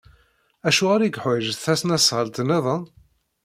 [0.67, 2.81] Acuɣer i yeḥwaj tasnasɣalt niḍen?